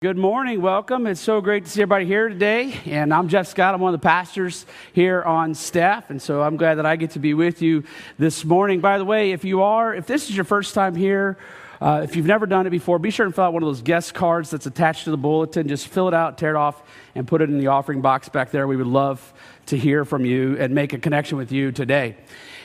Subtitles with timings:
[0.00, 0.62] Good morning.
[0.62, 1.08] Welcome.
[1.08, 2.72] It's so great to see everybody here today.
[2.86, 3.74] And I'm Jeff Scott.
[3.74, 6.10] I'm one of the pastors here on staff.
[6.10, 7.82] And so I'm glad that I get to be with you
[8.16, 8.78] this morning.
[8.78, 11.36] By the way, if you are, if this is your first time here,
[11.80, 13.82] uh, if you've never done it before, be sure and fill out one of those
[13.82, 15.66] guest cards that's attached to the bulletin.
[15.66, 16.80] Just fill it out, tear it off,
[17.16, 18.68] and put it in the offering box back there.
[18.68, 19.34] We would love
[19.66, 22.14] to hear from you and make a connection with you today.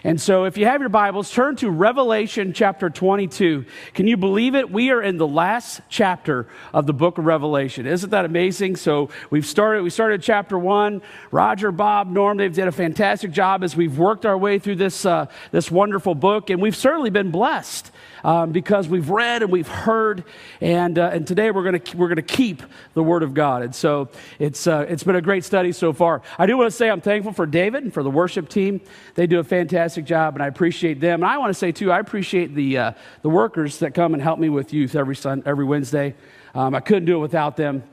[0.05, 3.63] And so, if you have your Bibles, turn to Revelation chapter 22.
[3.93, 4.69] Can you believe it?
[4.69, 7.87] We are in the last chapter of the book of Revelation.
[7.87, 8.75] Isn't that amazing?
[8.75, 11.01] So, we've started, we started chapter one.
[11.31, 15.05] Roger, Bob, Norm, they've did a fantastic job as we've worked our way through this,
[15.05, 17.89] uh, this wonderful book, and we've certainly been blessed
[18.23, 20.23] um, because we've read and we've heard,
[20.61, 23.63] and, uh, and today we're going we're gonna keep the Word of God.
[23.63, 24.09] And so
[24.39, 26.21] it's, uh, it's been a great study so far.
[26.37, 28.81] I do want to say I'm thankful for David and for the worship team.
[29.15, 31.23] They do a fantastic job, and I appreciate them.
[31.23, 34.23] And I want to say, too, I appreciate the, uh, the workers that come and
[34.23, 36.15] help me with youth every, sun, every Wednesday.
[36.55, 37.83] Um, I couldn't do it without them.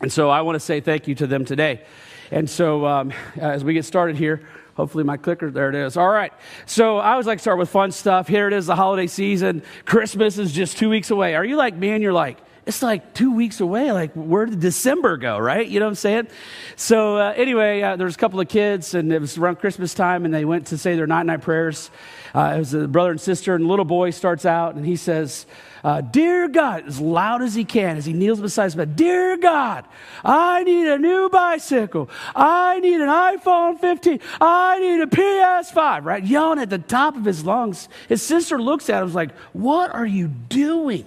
[0.00, 1.84] And so I want to say thank you to them today.
[2.30, 4.46] And so um, as we get started here,
[4.80, 5.98] Hopefully, my clicker, there it is.
[5.98, 6.32] All right.
[6.64, 8.26] So, I always like start with fun stuff.
[8.26, 9.62] Here it is, the holiday season.
[9.84, 11.34] Christmas is just two weeks away.
[11.34, 13.92] Are you like me and you're like, it's like two weeks away.
[13.92, 15.66] Like, where did December go, right?
[15.66, 16.28] You know what I'm saying?
[16.76, 20.24] So, uh, anyway, uh, there's a couple of kids, and it was around Christmas time,
[20.24, 21.90] and they went to say their night night prayers.
[22.34, 25.46] Uh, it was a brother and sister, and little boy starts out, and he says,
[25.82, 29.36] uh, Dear God, as loud as he can, as he kneels beside his bed, Dear
[29.36, 29.86] God,
[30.24, 32.10] I need a new bicycle.
[32.34, 34.20] I need an iPhone 15.
[34.40, 36.24] I need a PS5, right?
[36.24, 37.88] Yelling at the top of his lungs.
[38.08, 41.06] His sister looks at him is like, What are you doing?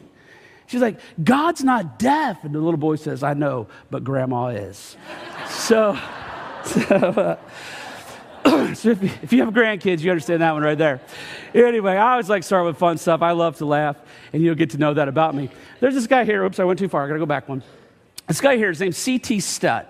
[0.67, 2.43] She's like, God's not deaf.
[2.43, 4.97] And the little boy says, I know, but grandma is.
[5.49, 5.99] so,
[6.65, 7.37] so uh,
[8.73, 11.01] so if you, if you have grandkids, you understand that one right there.
[11.53, 13.21] Anyway, I always like start with fun stuff.
[13.21, 13.97] I love to laugh,
[14.31, 15.49] and you'll get to know that about me.
[15.79, 16.43] There's this guy here.
[16.43, 17.03] Oops, I went too far.
[17.03, 17.63] I got to go back one.
[18.27, 19.39] This guy here, his name's C.T.
[19.41, 19.87] Studd.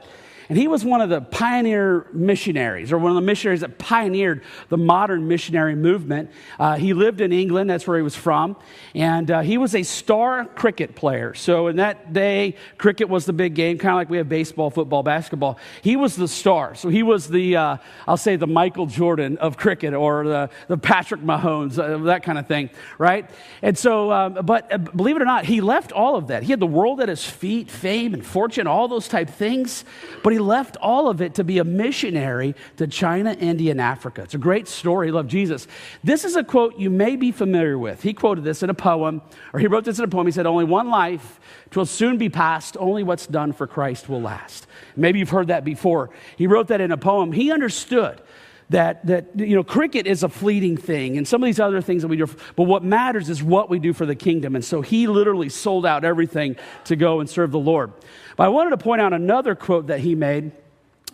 [0.53, 4.43] And he was one of the pioneer missionaries, or one of the missionaries that pioneered
[4.69, 6.29] the modern missionary movement.
[6.59, 8.55] Uh, he lived in England, that's where he was from.
[8.93, 11.33] And uh, he was a star cricket player.
[11.33, 14.69] So in that day, cricket was the big game, kind of like we have baseball,
[14.69, 15.57] football, basketball.
[15.81, 16.75] He was the star.
[16.75, 17.77] So he was the, uh,
[18.07, 22.37] I'll say, the Michael Jordan of cricket, or the, the Patrick Mahomes, uh, that kind
[22.37, 23.27] of thing, right?
[23.63, 26.43] And so, um, but uh, believe it or not, he left all of that.
[26.43, 29.83] He had the world at his feet, fame and fortune, all those type things.
[30.21, 34.21] But he left all of it to be a missionary to China, India, and Africa.
[34.21, 35.07] It's a great story.
[35.07, 35.67] He loved Jesus.
[36.03, 38.03] This is a quote you may be familiar with.
[38.03, 39.21] He quoted this in a poem,
[39.53, 40.27] or he wrote this in a poem.
[40.27, 41.39] He said, Only one life,
[41.71, 44.67] twill soon be past, only what's done for Christ will last.
[44.95, 46.11] Maybe you've heard that before.
[46.37, 47.31] He wrote that in a poem.
[47.31, 48.21] He understood
[48.69, 52.01] that, that you know cricket is a fleeting thing and some of these other things
[52.01, 54.81] that we do but what matters is what we do for the kingdom and so
[54.81, 56.55] he literally sold out everything
[56.85, 57.91] to go and serve the lord
[58.37, 60.51] but I wanted to point out another quote that he made.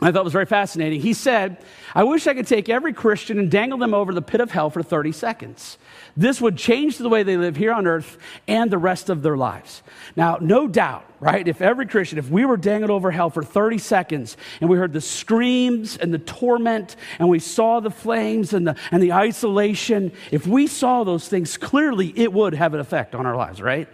[0.01, 1.01] I thought was very fascinating.
[1.01, 1.57] He said,
[1.93, 4.69] I wish I could take every Christian and dangle them over the pit of hell
[4.69, 5.77] for 30 seconds.
[6.15, 9.35] This would change the way they live here on earth and the rest of their
[9.35, 9.83] lives.
[10.15, 11.45] Now, no doubt, right?
[11.45, 14.93] If every Christian, if we were dangled over hell for 30 seconds and we heard
[14.93, 20.13] the screams and the torment and we saw the flames and the, and the isolation,
[20.31, 23.89] if we saw those things clearly, it would have an effect on our lives, right?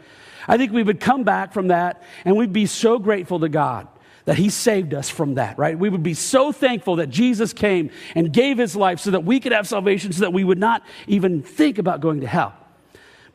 [0.48, 3.88] I think we would come back from that and we'd be so grateful to God
[4.26, 5.78] that He saved us from that, right?
[5.78, 9.40] We would be so thankful that Jesus came and gave His life so that we
[9.40, 12.54] could have salvation, so that we would not even think about going to hell.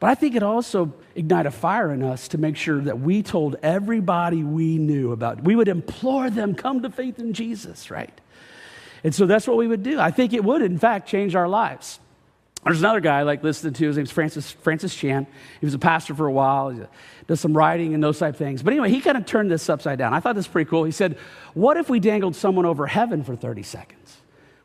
[0.01, 3.23] But I think it also ignite a fire in us to make sure that we
[3.23, 5.45] told everybody we knew about.
[5.45, 8.19] We would implore them, come to faith in Jesus, right?
[9.05, 10.01] And so that's what we would do.
[10.01, 12.01] I think it would, in fact, change our lives.
[12.65, 13.87] There's another guy I like listening to.
[13.87, 15.27] His name's Francis, Francis Chan.
[15.61, 16.71] He was a pastor for a while.
[16.71, 16.83] He
[17.27, 18.63] does some writing and those type things.
[18.63, 20.13] But anyway, he kind of turned this upside down.
[20.13, 20.85] I thought this was pretty cool.
[20.85, 21.17] He said,
[21.55, 24.19] What if we dangled someone over heaven for 30 seconds?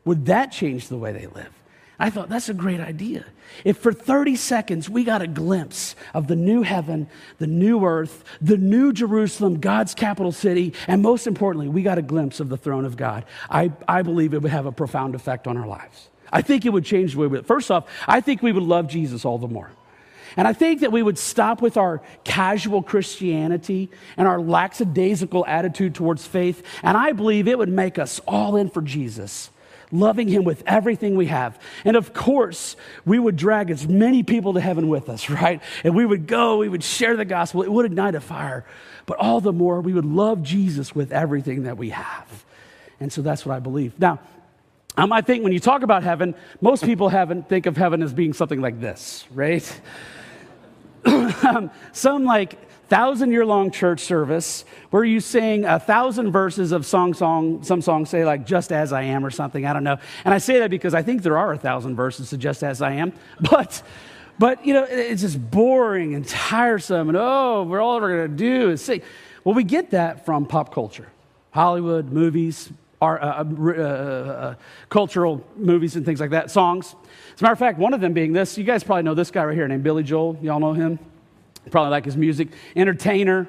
[0.04, 1.52] Would that change the way they live?
[1.98, 3.24] I thought that's a great idea.
[3.64, 7.08] If for 30 seconds we got a glimpse of the new heaven,
[7.38, 12.02] the new earth, the new Jerusalem, God's capital city, and most importantly, we got a
[12.02, 15.46] glimpse of the throne of God, I, I believe it would have a profound effect
[15.46, 16.10] on our lives.
[16.32, 18.88] I think it would change the way we First off, I think we would love
[18.88, 19.70] Jesus all the more.
[20.36, 25.94] And I think that we would stop with our casual Christianity and our lackadaisical attitude
[25.94, 26.62] towards faith.
[26.82, 29.50] And I believe it would make us all in for Jesus,
[29.90, 31.58] loving him with everything we have.
[31.86, 32.76] And of course,
[33.06, 35.62] we would drag as many people to heaven with us, right?
[35.84, 38.66] And we would go, we would share the gospel, it would ignite a fire.
[39.06, 42.44] But all the more, we would love Jesus with everything that we have.
[43.00, 43.98] And so that's what I believe.
[43.98, 44.20] Now,
[44.96, 48.12] um, I think when you talk about heaven, most people haven't think of heaven as
[48.12, 49.80] being something like this, right?
[51.92, 52.58] some like
[52.88, 57.82] thousand year long church service where you sing a thousand verses of song song some
[57.82, 59.98] songs say like just as i am or something i don't know.
[60.24, 62.82] And i say that because i think there are a thousand verses to just as
[62.82, 63.82] i am but
[64.38, 68.36] but you know it's just boring and tiresome and oh we're all we're going to
[68.36, 69.02] do is sing.
[69.42, 71.08] Well we get that from pop culture.
[71.50, 72.70] Hollywood movies
[73.00, 74.54] our, uh, uh, uh,
[74.88, 76.94] cultural movies and things like that songs
[77.34, 79.30] as a matter of fact one of them being this you guys probably know this
[79.30, 80.98] guy right here named billy joel y'all know him
[81.70, 82.48] Probably like his music.
[82.74, 83.48] Entertainer,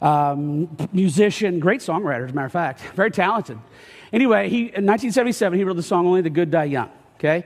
[0.00, 3.58] um, musician, great songwriter, as a matter of fact, very talented.
[4.12, 7.44] Anyway, he, in 1977, he wrote the song Only the Good Die Young, okay?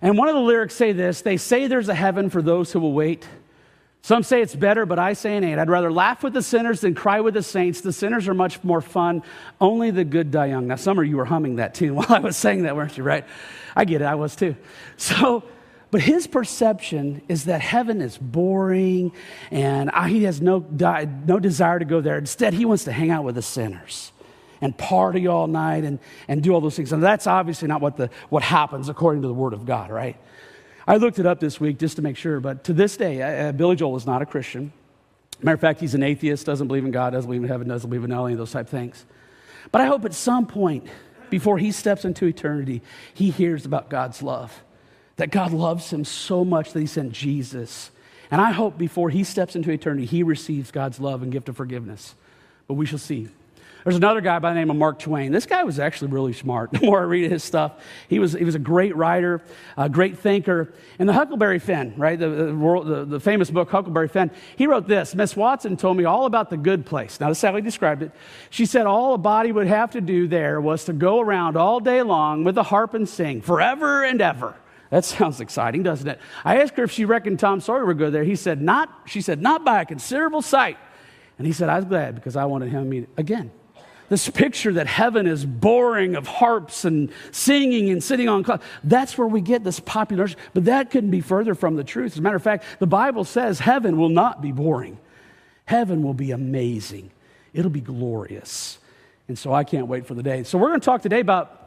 [0.00, 2.80] And one of the lyrics say this They say there's a heaven for those who
[2.80, 3.28] will wait.
[4.04, 5.58] Some say it's better, but I say it ain't.
[5.58, 7.80] I'd rather laugh with the sinners than cry with the saints.
[7.80, 9.22] The sinners are much more fun.
[9.62, 10.66] Only the good die young.
[10.66, 13.02] Now, some of you were humming that tune while I was saying that, weren't you,
[13.02, 13.24] right?
[13.74, 14.56] I get it, I was too.
[14.98, 15.42] So,
[15.90, 19.10] but his perception is that heaven is boring
[19.50, 22.18] and he has no, no desire to go there.
[22.18, 24.12] Instead, he wants to hang out with the sinners
[24.60, 25.98] and party all night and,
[26.28, 26.92] and do all those things.
[26.92, 30.18] And that's obviously not what, the, what happens according to the Word of God, right?
[30.86, 33.52] I looked it up this week just to make sure, but to this day, uh,
[33.52, 34.72] Billy Joel is not a Christian.
[35.42, 37.88] Matter of fact, he's an atheist, doesn't believe in God, doesn't believe in heaven, doesn't
[37.88, 39.04] believe in any of those type things.
[39.72, 40.86] But I hope at some point,
[41.30, 42.82] before he steps into eternity,
[43.14, 44.62] he hears about God's love
[45.16, 47.90] that God loves him so much that he sent Jesus.
[48.30, 51.56] And I hope before he steps into eternity, he receives God's love and gift of
[51.56, 52.14] forgiveness.
[52.66, 53.28] But we shall see.
[53.84, 55.30] There's another guy by the name of Mark Twain.
[55.30, 56.70] This guy was actually really smart.
[56.84, 57.72] The more I read his stuff,
[58.08, 59.42] he was, he was a great writer,
[59.76, 60.72] a great thinker.
[60.98, 65.14] In the Huckleberry Finn, right, the, the, the famous book Huckleberry Finn, he wrote this
[65.14, 67.20] Miss Watson told me all about the good place.
[67.20, 68.12] Now, this is how he described it.
[68.50, 71.80] She said all a body would have to do there was to go around all
[71.80, 74.54] day long with a harp and sing forever and ever.
[74.90, 76.20] That sounds exciting, doesn't it?
[76.44, 78.24] I asked her if she reckoned Tom Sawyer would go there.
[78.24, 80.78] He said, not, she said, not by a considerable sight.
[81.38, 83.50] And he said, I was glad because I wanted him to meet again.
[84.08, 89.16] This picture that heaven is boring of harps and singing and sitting on clouds, that's
[89.16, 90.28] where we get this popular.
[90.52, 92.12] But that couldn't be further from the truth.
[92.12, 94.98] As a matter of fact, the Bible says heaven will not be boring.
[95.64, 97.10] Heaven will be amazing.
[97.54, 98.78] It'll be glorious.
[99.28, 100.42] And so I can't wait for the day.
[100.42, 101.63] So we're going to talk today about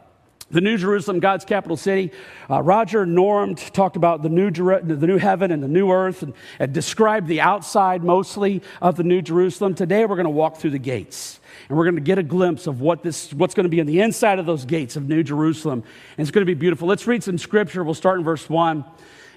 [0.50, 2.10] the New Jerusalem, God's capital city.
[2.48, 6.22] Uh, Roger Norham talked about the new, Jer- the new heaven and the new earth
[6.22, 9.74] and, and described the outside mostly of the New Jerusalem.
[9.74, 12.66] Today we're going to walk through the gates and we're going to get a glimpse
[12.66, 15.22] of what this, what's going to be on the inside of those gates of New
[15.22, 15.82] Jerusalem.
[16.16, 16.88] And it's going to be beautiful.
[16.88, 17.84] Let's read some scripture.
[17.84, 18.84] We'll start in verse 1.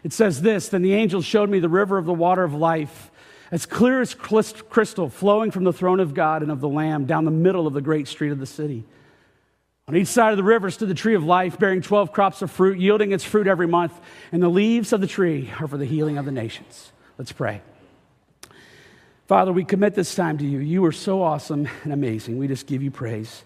[0.04, 3.12] It says this Then the angel showed me the river of the water of life,
[3.52, 7.26] as clear as crystal, flowing from the throne of God and of the Lamb down
[7.26, 8.86] the middle of the great street of the city.
[9.92, 12.50] On each side of the river stood the tree of life, bearing 12 crops of
[12.50, 13.92] fruit, yielding its fruit every month,
[14.32, 16.94] and the leaves of the tree are for the healing of the nations.
[17.18, 17.62] Let's pray.
[19.28, 20.60] Father, we commit this time to you.
[20.60, 22.38] You are so awesome and amazing.
[22.38, 23.44] We just give you praise.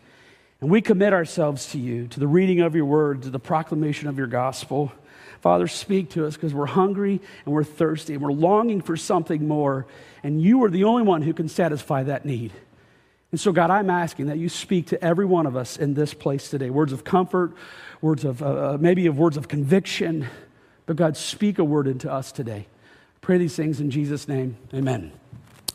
[0.62, 4.08] And we commit ourselves to you, to the reading of your word, to the proclamation
[4.08, 4.92] of your gospel.
[5.42, 9.48] Father, speak to us because we're hungry and we're thirsty and we're longing for something
[9.48, 9.88] more.
[10.22, 12.52] And you are the only one who can satisfy that need.
[13.36, 16.14] And so, God, I'm asking that you speak to every one of us in this
[16.14, 17.52] place today words of comfort,
[18.00, 20.26] words of uh, uh maybe of words of conviction.
[20.86, 22.66] But, God, speak a word into us today.
[23.20, 24.56] Pray these things in Jesus' name.
[24.74, 25.12] Amen.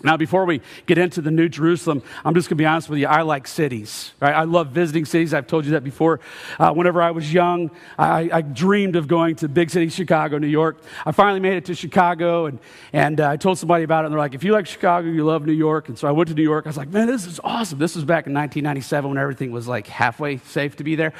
[0.02, 2.98] Now, before we get into the New Jerusalem, I'm just going to be honest with
[2.98, 3.06] you.
[3.06, 4.12] I like cities.
[4.18, 4.34] Right?
[4.34, 5.34] I love visiting cities.
[5.34, 6.20] I've told you that before.
[6.58, 10.46] Uh, whenever I was young, I, I, dreamed of going to big cities, Chicago, New
[10.46, 10.78] York.
[11.04, 12.58] I finally made it to Chicago, and,
[12.94, 15.24] and uh, I told somebody about it, and they're like, if you like Chicago, you
[15.24, 15.88] love New York.
[15.88, 16.66] And so I went to New York.
[16.66, 17.78] I was like, man, this is awesome.
[17.78, 21.12] This was back in 1997 when everything was like halfway safe to be there.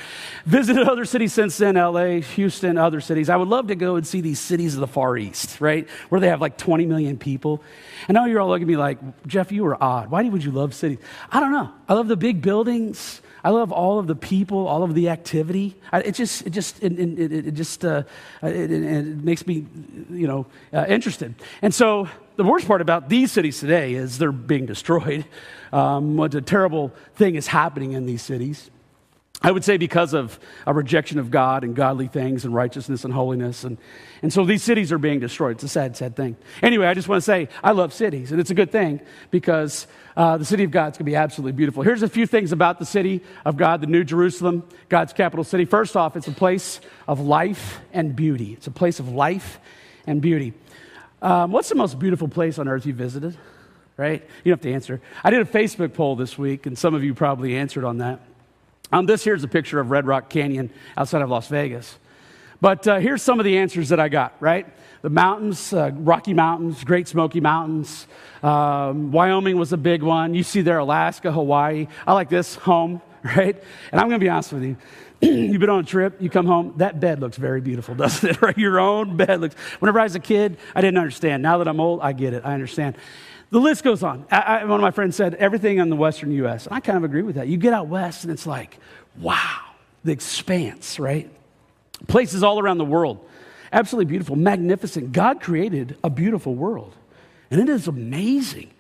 [0.47, 3.29] Visited other cities since then, LA, Houston, other cities.
[3.29, 5.87] I would love to go and see these cities of the Far East, right?
[6.09, 7.63] Where they have like 20 million people.
[8.09, 10.11] And now you're all looking like, Jeff, you are odd.
[10.11, 10.99] Why would you love cities?
[11.31, 11.71] I don't know.
[11.89, 13.21] I love the big buildings.
[13.43, 15.77] I love all of the people, all of the activity.
[15.93, 18.03] it just, it just, it, it, it just, uh,
[18.43, 19.67] it, it, makes me,
[20.11, 21.35] you know, uh, interested.
[21.63, 25.25] And so the worst part about these cities today is they're being destroyed.
[25.73, 28.73] Um, what a terrible thing is happening in these cities.
[29.43, 33.15] I would say because of a rejection of God and godly things and righteousness and
[33.15, 33.65] holiness.
[33.65, 33.79] And,
[34.21, 35.53] and so these cities are being destroyed.
[35.53, 36.37] It's a sad, sad thing.
[36.63, 39.87] Anyway, I just want to say I love cities, and it's a good thing because
[40.15, 41.83] uh, the city of God's going to be absolutely beautiful.
[41.83, 45.65] Here's a few things about the city of God, the New Jerusalem, God's capital city.
[45.65, 48.53] First off, it's a place of life and beauty.
[48.53, 49.59] It's a place of life
[50.07, 50.53] and beauty.
[51.23, 53.39] Um, what's the most beautiful place on earth you visited?
[53.97, 54.23] Right?
[54.45, 55.01] You don't have to answer.
[55.25, 58.21] I did a Facebook poll this week, and some of you probably answered on that.
[58.93, 61.99] Um, this here's a picture of Red Rock Canyon outside of Las Vegas.
[62.61, 64.67] But uh, here's some of the answers that I got, right?
[65.03, 68.07] The mountains, uh, Rocky Mountains, Great Smoky Mountains.
[68.43, 70.35] Um, Wyoming was a big one.
[70.35, 71.87] You see there Alaska, Hawaii.
[72.07, 73.57] I like this, home, right?
[73.93, 74.77] And I'm going to be honest with you.
[75.23, 78.43] You've been on a trip, you come home, that bed looks very beautiful, doesn't it?
[78.43, 78.59] Right?
[78.59, 79.55] Your own bed looks.
[79.79, 81.43] Whenever I was a kid, I didn't understand.
[81.43, 82.43] Now that I'm old, I get it.
[82.45, 82.97] I understand.
[83.51, 84.27] The list goes on.
[84.31, 86.67] I, I, one of my friends said everything in the western U.S.
[86.67, 87.49] And I kind of agree with that.
[87.49, 88.79] You get out west, and it's like,
[89.19, 89.61] wow,
[90.05, 91.29] the expanse, right?
[92.07, 93.27] Places all around the world.
[93.73, 95.13] Absolutely beautiful, magnificent.
[95.13, 96.95] God created a beautiful world,
[97.51, 98.71] and it is amazing.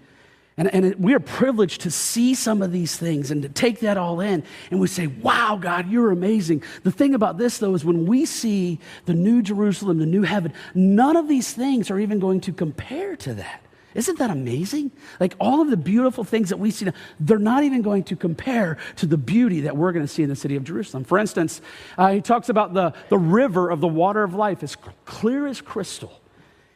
[0.57, 3.81] And, and it, we are privileged to see some of these things and to take
[3.81, 4.45] that all in.
[4.71, 6.62] And we say, wow, God, you're amazing.
[6.83, 10.53] The thing about this, though, is when we see the new Jerusalem, the new heaven,
[10.75, 13.62] none of these things are even going to compare to that.
[13.95, 14.93] Isn't that amazing?
[15.19, 18.79] Like all of the beautiful things that we see, they're not even going to compare
[18.97, 21.05] to the beauty that we're going to see in the city of Jerusalem.
[21.05, 21.61] For instance,
[21.99, 25.61] uh, he talks about the, the river of the water of life, as clear as
[25.61, 26.20] crystal.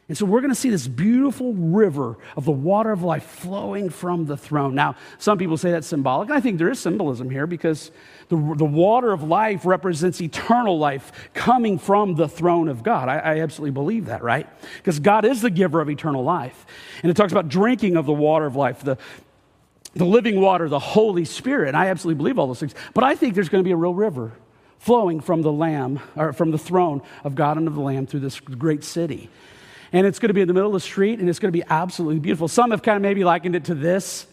[0.07, 3.89] And so we're going to see this beautiful river of the water of life flowing
[3.89, 4.75] from the throne.
[4.75, 6.29] Now, some people say that's symbolic.
[6.29, 7.89] I think there is symbolism here because
[8.29, 13.09] the, the water of life represents eternal life coming from the throne of God.
[13.09, 14.47] I, I absolutely believe that, right?
[14.77, 16.67] Because God is the giver of eternal life.
[17.01, 18.99] And it talks about drinking of the water of life, the,
[19.95, 21.69] the living water, the Holy Spirit.
[21.69, 22.75] And I absolutely believe all those things.
[22.93, 24.33] But I think there's going to be a real river
[24.77, 28.19] flowing from the Lamb, or from the throne of God and of the Lamb through
[28.19, 29.31] this great city
[29.95, 31.57] and it's going to be in the middle of the street, and it's going to
[31.57, 32.49] be absolutely beautiful.
[32.49, 34.27] Some have kind of maybe likened it to this.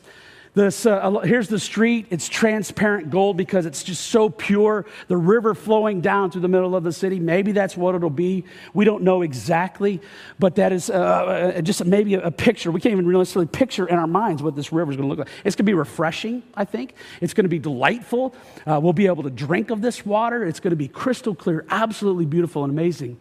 [0.55, 2.09] This, uh, here's the street.
[2.11, 4.87] It's transparent gold because it's just so pure.
[5.07, 7.21] The river flowing down through the middle of the city.
[7.21, 8.45] Maybe that's what it'll be.
[8.75, 10.01] We don't know exactly,
[10.37, 12.73] but that is uh, uh just maybe a, picture.
[12.73, 15.27] We can't even necessarily picture in our minds what this river is going to look
[15.27, 15.35] like.
[15.45, 16.95] It's going to be refreshing, I think.
[17.21, 18.35] It's going to be delightful.
[18.67, 20.45] Uh, we'll be able to drink of this water.
[20.45, 23.21] It's going to be crystal clear, absolutely beautiful and amazing.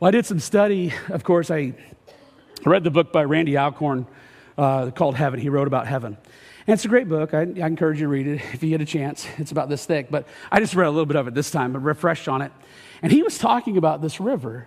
[0.00, 0.92] Well, I did some study.
[1.08, 1.72] Of course, I
[2.66, 4.08] read the book by Randy Alcorn
[4.58, 5.38] uh, called Heaven.
[5.38, 6.18] He wrote about heaven.
[6.66, 7.32] And it's a great book.
[7.32, 9.24] I, I, encourage you to read it if you get a chance.
[9.38, 11.72] It's about this thick, but I just read a little bit of it this time,
[11.72, 12.50] but refreshed on it.
[13.02, 14.66] And he was talking about this river.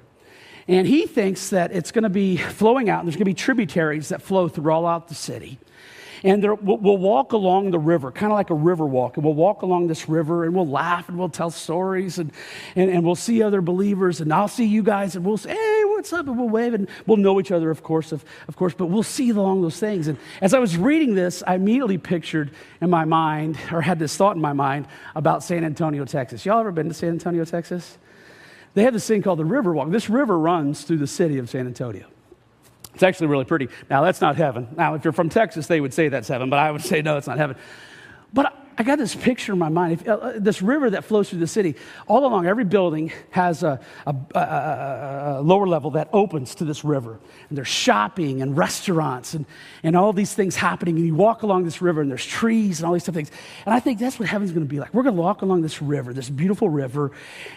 [0.66, 3.34] And he thinks that it's going to be flowing out, and there's going to be
[3.34, 5.60] tributaries that flow through all out the city.
[6.24, 9.18] And there, we'll, walk along the river, kind of like a river walk.
[9.18, 12.32] And we'll walk along this river and we'll laugh and we'll tell stories and,
[12.76, 14.20] and, and we'll see other believers.
[14.20, 16.28] And I'll see you guys and we'll say, hey, what's up?
[16.28, 19.04] And we'll wave and we'll know each other, of course, of, of course, but we'll
[19.04, 20.08] see along those things.
[20.08, 24.16] And as I was reading this, I immediately pictured in my mind, or had this
[24.16, 26.46] thought in my mind about San Antonio, Texas.
[26.46, 27.98] Y'all ever been to San Antonio, Texas?
[28.74, 29.90] They have this thing called the River Walk.
[29.90, 32.06] This river runs through the city of San Antonio.
[32.98, 33.70] It's actually really pretty.
[33.92, 34.70] Now, that's not heaven.
[34.75, 37.18] Now, if you're from Texas, they would say that's heaven, but I would say, no,
[37.18, 37.56] it's not heaven.
[38.34, 39.94] But I got this picture in my mind.
[39.94, 41.76] If, uh, uh, this river that flows through the city,
[42.08, 46.84] all along, every building has a, a, a, a, lower level that opens to this
[46.84, 47.20] river.
[47.50, 49.48] And there's shopping and restaurants and,
[49.82, 50.96] and all these things happening.
[50.98, 53.32] And you walk along this river and there's trees and all these things.
[53.66, 54.94] And I think that's what heaven's going to be like.
[54.94, 57.12] We're going to walk along this river, this beautiful river,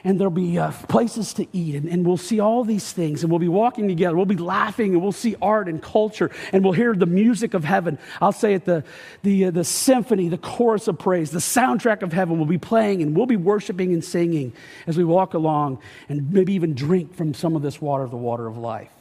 [0.04, 1.74] and there'll be uh, places to eat.
[1.74, 3.22] And, and we'll see all these things.
[3.22, 4.16] And we'll be walking together.
[4.16, 6.30] We'll be laughing and we'll see art and culture.
[6.50, 7.98] And we'll hear the music of heaven.
[8.22, 8.84] I'll say it the,
[9.22, 11.32] the, uh, the symphony, the chorus of prayer praise.
[11.32, 14.52] The soundtrack of heaven will be playing, and we'll be worshiping and singing
[14.86, 18.46] as we walk along and maybe even drink from some of this water, the water
[18.46, 18.92] of life.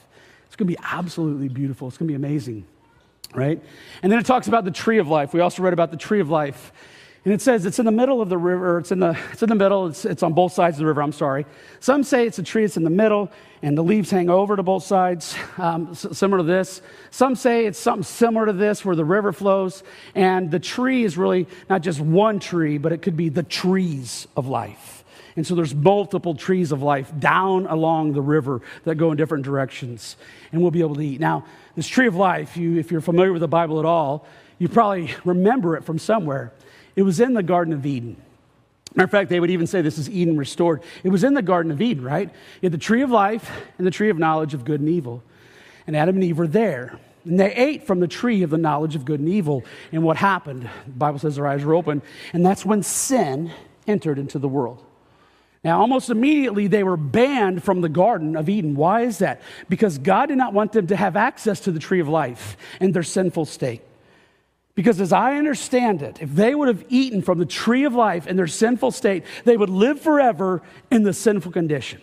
[0.47, 1.87] It's going to be absolutely beautiful.
[1.87, 2.65] It's going to be amazing,
[3.35, 3.61] right?
[4.01, 5.35] And then it talks about the tree of life.
[5.35, 6.73] We also read about the tree of life.
[7.25, 9.49] And it says it's in the middle of the river, it's in the, it's in
[9.49, 11.45] the middle, it's, it's on both sides of the river, I'm sorry.
[11.81, 13.29] Some say it's a tree, it's in the middle,
[13.61, 16.81] and the leaves hang over to both sides, um, similar to this.
[17.11, 19.83] Some say it's something similar to this, where the river flows,
[20.15, 24.25] and the tree is really not just one tree, but it could be the trees
[24.37, 25.03] of life.
[25.35, 29.43] And so there's multiple trees of life down along the river that go in different
[29.43, 30.15] directions,
[30.53, 31.19] and we'll be able to eat.
[31.19, 31.45] Now,
[31.75, 34.25] this tree of life, you, if you're familiar with the Bible at all,
[34.57, 36.53] you probably remember it from somewhere.
[36.99, 38.21] It was in the Garden of Eden.
[38.93, 40.83] Matter of fact, they would even say this is Eden restored.
[41.01, 42.27] It was in the Garden of Eden, right?
[42.27, 45.23] You had the tree of life and the tree of knowledge of good and evil.
[45.87, 46.99] And Adam and Eve were there.
[47.23, 49.63] And they ate from the tree of the knowledge of good and evil.
[49.93, 50.69] And what happened?
[50.87, 52.01] The Bible says their eyes were open.
[52.33, 53.49] And that's when sin
[53.87, 54.83] entered into the world.
[55.63, 58.75] Now, almost immediately, they were banned from the Garden of Eden.
[58.75, 59.41] Why is that?
[59.69, 62.91] Because God did not want them to have access to the tree of life in
[62.91, 63.83] their sinful state.
[64.79, 68.27] Because as I understand it, if they would have eaten from the tree of life
[68.27, 71.99] in their sinful state, they would live forever in the sinful condition.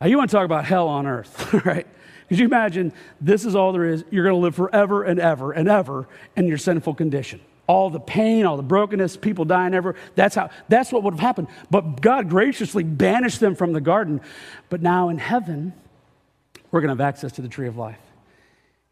[0.00, 1.86] Now, you want to talk about hell on earth, right?
[2.30, 4.02] Could you imagine this is all there is?
[4.10, 7.42] You're going to live forever and ever and ever in your sinful condition.
[7.66, 9.94] all the pain, all the brokenness, people dying ever.
[10.14, 11.48] That's how that's what would have happened.
[11.70, 14.22] But God graciously banished them from the garden.
[14.70, 15.74] But now in heaven,
[16.70, 17.98] we're going to have access to the tree of life.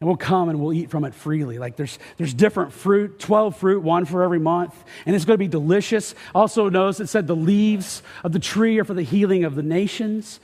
[0.02, 1.61] And we'll come and we'll eat from it freely.
[1.61, 4.75] Like there's, there's different fruit, 12 fruit, one for every month.
[5.06, 6.16] And it's going to be delicious.
[6.35, 9.62] Also, notice it said the leaves of the tree are for the healing of the
[9.62, 10.40] nations.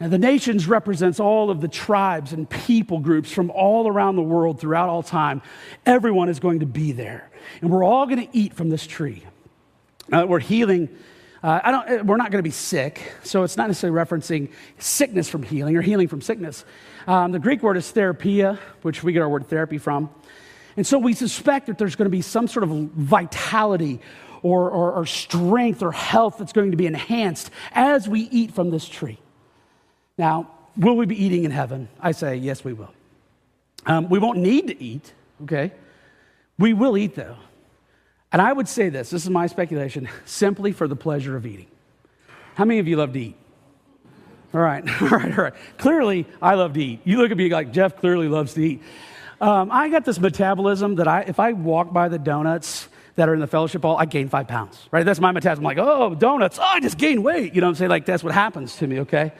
[0.00, 4.22] And the nations represents all of the tribes and people groups from all around the
[4.22, 5.42] world throughout all time.
[5.84, 7.28] Everyone is going to be there.
[7.60, 9.22] And we're all going to eat from this tree.
[10.10, 10.88] Uh, we're healing.
[11.42, 14.50] Uh, I don't, uh, we're not going to be sick, so it's not necessarily referencing
[14.78, 16.64] sickness from healing or healing from sickness.
[17.06, 20.10] Um, the Greek word is therapia, which we get our word therapy from.
[20.76, 24.00] And so we suspect that there's going to be some sort of vitality
[24.42, 28.70] or, or, or strength or health that's going to be enhanced as we eat from
[28.70, 29.18] this tree.
[30.18, 31.88] Now, will we be eating in heaven?
[32.00, 32.92] I say, yes, we will.
[33.86, 35.72] Um, we won't need to eat, okay?
[36.58, 37.36] We will eat, though.
[38.32, 41.68] And I would say this this is my speculation simply for the pleasure of eating.
[42.54, 43.36] How many of you love to eat?
[44.54, 45.54] All right, all right, all right.
[45.78, 47.00] Clearly, I love to eat.
[47.04, 48.82] You look at me like Jeff clearly loves to eat.
[49.40, 53.34] Um, I got this metabolism that I, if I walk by the donuts that are
[53.34, 55.04] in the fellowship hall, I gain five pounds, right?
[55.04, 55.66] That's my metabolism.
[55.66, 57.54] I'm like, oh, donuts, oh, I just gain weight.
[57.54, 57.90] You know what I'm saying?
[57.90, 59.32] Like, that's what happens to me, okay?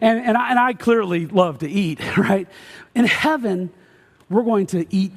[0.00, 2.46] And, and, I, and I clearly love to eat, right?
[2.94, 3.70] In heaven,
[4.30, 5.12] we're going to eat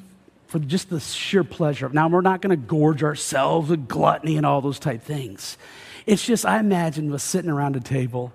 [0.48, 1.86] for just the sheer pleasure.
[1.86, 1.94] Of.
[1.94, 5.56] Now, we're not going to gorge ourselves with gluttony and all those type things.
[6.04, 8.32] It's just, I imagine us sitting around a table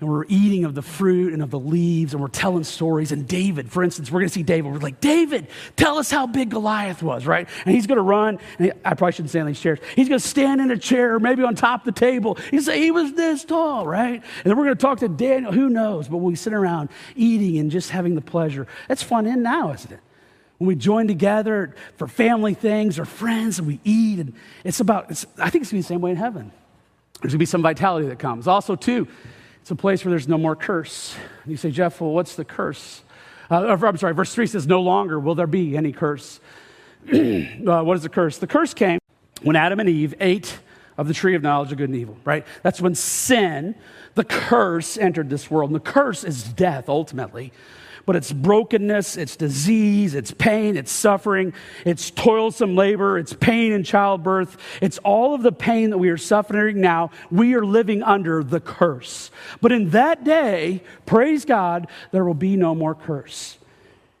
[0.00, 3.12] and we're eating of the fruit and of the leaves and we're telling stories.
[3.12, 4.72] And David, for instance, we're going to see David.
[4.72, 7.48] We're like, David, tell us how big Goliath was, right?
[7.64, 8.38] And he's going to run.
[8.58, 9.78] He, I probably shouldn't stand in these chairs.
[9.94, 12.36] He's going to stand in a chair, maybe on top of the table.
[12.50, 14.14] He say he was this tall, right?
[14.14, 15.52] And then we're going to talk to Daniel.
[15.52, 16.08] Who knows?
[16.08, 18.66] But we sit around eating and just having the pleasure.
[18.88, 20.00] That's fun in now, isn't it?
[20.58, 24.32] when we join together for family things or friends and we eat and
[24.64, 26.50] it's about it's, i think it's going to be the same way in heaven
[27.20, 29.06] there's going to be some vitality that comes also too
[29.66, 31.16] it's a place where there's no more curse.
[31.42, 33.02] And you say, Jeff, well, what's the curse?
[33.50, 36.38] Uh, I'm sorry, verse 3 says, No longer will there be any curse.
[37.12, 38.38] uh, what is the curse?
[38.38, 39.00] The curse came
[39.42, 40.60] when Adam and Eve ate
[40.96, 42.46] of the tree of knowledge of good and evil, right?
[42.62, 43.74] That's when sin,
[44.14, 45.70] the curse, entered this world.
[45.70, 47.52] And the curse is death, ultimately
[48.06, 51.52] but it's brokenness, it's disease, it's pain, it's suffering,
[51.84, 54.56] it's toilsome labor, it's pain in childbirth.
[54.80, 57.10] It's all of the pain that we are suffering now.
[57.30, 59.32] We are living under the curse.
[59.60, 63.58] But in that day, praise God, there will be no more curse.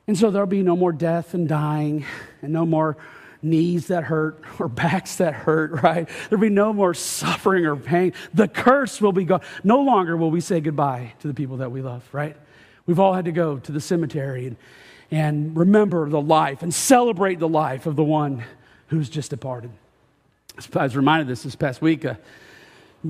[0.08, 2.04] And so there'll be no more death and dying
[2.42, 2.96] and no more
[3.40, 6.08] knees that hurt or backs that hurt, right?
[6.28, 8.14] There'll be no more suffering or pain.
[8.34, 9.42] The curse will be gone.
[9.62, 12.36] No longer will we say goodbye to the people that we love, right?
[12.86, 14.56] We've all had to go to the cemetery and,
[15.10, 18.44] and remember the life and celebrate the life of the one
[18.88, 19.70] who's just departed.
[20.74, 22.04] I was reminded of this this past week.
[22.04, 22.14] Uh,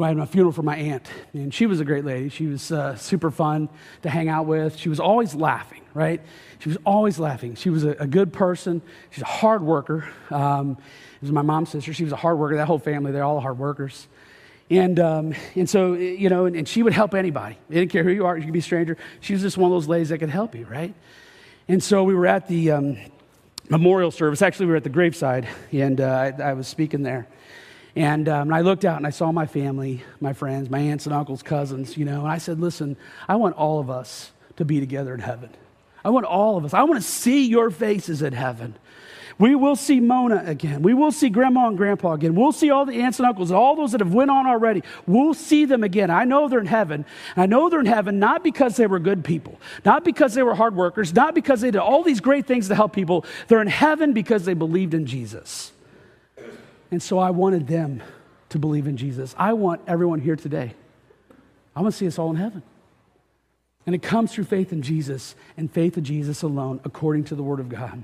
[0.00, 2.28] I had a funeral for my aunt, and she was a great lady.
[2.28, 3.68] She was uh, super fun
[4.02, 4.76] to hang out with.
[4.76, 6.20] She was always laughing, right?
[6.58, 7.54] She was always laughing.
[7.54, 8.82] She was a, a good person.
[9.10, 10.08] She's a hard worker.
[10.30, 11.94] Um, it was my mom's sister.
[11.94, 12.56] She was a hard worker.
[12.56, 14.08] That whole family, they're all hard workers.
[14.68, 17.56] And, um, and so, you know, and, and, she would help anybody.
[17.70, 18.96] It didn't care who you are, you could be a stranger.
[19.20, 20.92] She was just one of those ladies that could help you, right?
[21.68, 22.98] And so we were at the um,
[23.68, 24.42] memorial service.
[24.42, 27.28] Actually, we were at the graveside, and uh, I, I, was speaking there.
[27.94, 31.06] And, um, and I looked out and I saw my family, my friends, my aunts
[31.06, 32.96] and uncles, cousins, you know, and I said, listen,
[33.28, 35.50] I want all of us to be together in heaven.
[36.04, 36.74] I want all of us.
[36.74, 38.76] I want to see your faces in heaven.
[39.38, 40.80] We will see Mona again.
[40.80, 42.34] We will see Grandma and Grandpa again.
[42.34, 44.82] We'll see all the aunts and uncles all those that have went on already.
[45.06, 46.10] We'll see them again.
[46.10, 47.04] I know they're in heaven.
[47.36, 50.54] I know they're in heaven not because they were good people, not because they were
[50.54, 53.26] hard workers, not because they did all these great things to help people.
[53.48, 55.72] They're in heaven because they believed in Jesus.
[56.90, 58.02] And so I wanted them
[58.48, 59.34] to believe in Jesus.
[59.36, 60.72] I want everyone here today.
[61.74, 62.62] I want to see us all in heaven.
[63.84, 67.42] And it comes through faith in Jesus and faith in Jesus alone, according to the
[67.42, 68.02] Word of God.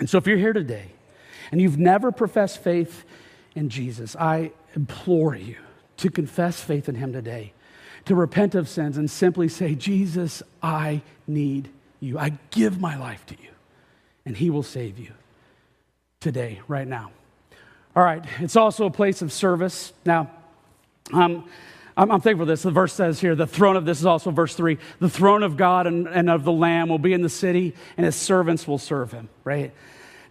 [0.00, 0.86] And so, if you're here today
[1.52, 3.04] and you've never professed faith
[3.54, 5.56] in Jesus, I implore you
[5.98, 7.52] to confess faith in Him today,
[8.06, 11.68] to repent of sins and simply say, Jesus, I need
[12.00, 12.18] you.
[12.18, 13.50] I give my life to you,
[14.24, 15.12] and He will save you
[16.18, 17.12] today, right now.
[17.94, 19.92] All right, it's also a place of service.
[20.06, 20.30] Now,
[21.12, 21.46] um,
[22.00, 22.62] I'm, I'm, thankful for this.
[22.62, 25.58] The verse says here, the throne of this is also verse three the throne of
[25.58, 28.78] God and, and of the Lamb will be in the city, and his servants will
[28.78, 29.70] serve him, right?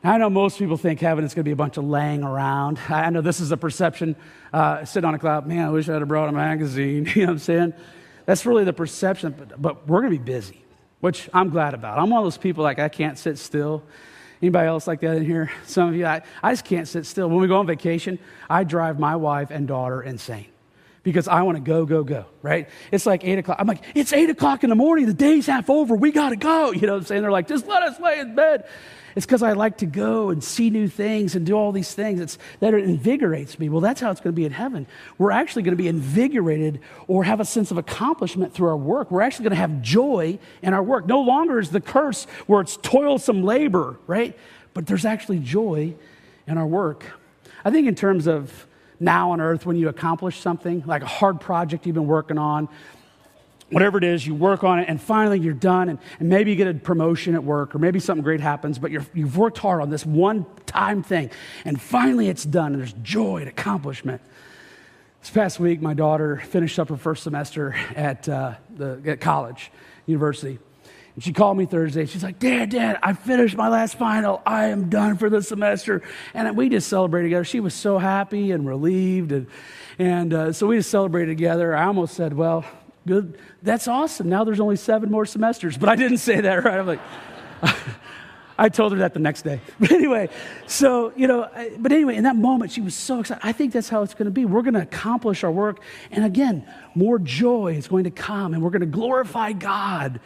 [0.03, 2.23] Now, I know most people think heaven is going to be a bunch of laying
[2.23, 2.79] around.
[2.89, 4.15] I know this is a perception.
[4.51, 7.05] Uh, sit on a cloud, man, I wish I had brought a magazine.
[7.15, 7.73] you know what I'm saying?
[8.25, 10.63] That's really the perception, but, but we're going to be busy,
[11.01, 11.99] which I'm glad about.
[11.99, 13.84] I'm one of those people like I can't sit still.
[14.41, 15.51] Anybody else like that in here?
[15.67, 17.29] Some of you, I, I just can't sit still.
[17.29, 18.17] When we go on vacation,
[18.49, 20.47] I drive my wife and daughter insane
[21.10, 22.69] because I want to go, go, go, right?
[22.91, 23.58] It's like eight o'clock.
[23.60, 25.08] I'm like, it's eight o'clock in the morning.
[25.08, 25.95] The day's half over.
[25.95, 26.72] We got to go.
[26.80, 27.24] You know what I'm saying?
[27.24, 28.65] They're like, just let us lay in bed.
[29.15, 32.22] It's because I like to go and see new things and do all these things.
[32.22, 33.67] It's, that it invigorates me.
[33.67, 34.88] Well, that's how it's going to be in heaven.
[35.17, 39.12] We're actually going to be invigorated or have a sense of accomplishment through our work.
[39.12, 41.06] We're actually going to have joy in our work.
[41.08, 44.38] No longer is the curse where it's toilsome labor, right?
[44.74, 45.95] But there's actually joy
[46.48, 47.04] in our work.
[47.65, 48.67] I think, in terms of
[48.99, 52.67] now on earth, when you accomplish something, like a hard project you've been working on,
[53.69, 56.57] whatever it is, you work on it, and finally you're done, and, and maybe you
[56.57, 59.81] get a promotion at work, or maybe something great happens, but you have worked hard
[59.81, 61.29] on this one time thing,
[61.65, 64.21] and finally it's done, and there's joy and accomplishment.
[65.21, 69.71] This past week, my daughter finished up her first semester at, uh, the, at college,
[70.05, 70.59] university.
[71.19, 72.05] And she called me Thursday.
[72.05, 74.41] She's like, Dad, Dad, I finished my last final.
[74.45, 76.01] I am done for the semester.
[76.34, 77.43] And we just celebrated together.
[77.43, 79.34] She was so happy and relieved.
[79.34, 79.47] And,
[79.97, 81.75] and uh, so we just celebrated together.
[81.75, 82.63] I almost said, Well,
[83.05, 83.38] good.
[83.62, 84.29] That's awesome.
[84.29, 85.77] Now there's only seven more semesters.
[85.77, 86.79] But I didn't say that, right?
[86.79, 87.01] I'm like,
[88.58, 89.60] I told her that the next day.
[89.77, 90.29] But anyway,
[90.67, 93.45] so, you know, but anyway, in that moment, she was so excited.
[93.45, 94.45] I think that's how it's going to be.
[94.45, 95.82] We're going to accomplish our work.
[96.12, 100.21] And again, more joy is going to come, and we're going to glorify God.